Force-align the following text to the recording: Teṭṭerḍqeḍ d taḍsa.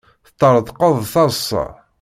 Teṭṭerḍqeḍ 0.25 0.95
d 1.03 1.05
taḍsa. 1.13 1.65